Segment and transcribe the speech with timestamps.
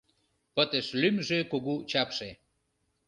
[0.55, 2.29] Пытыш лӱмжӧ, кугу чапше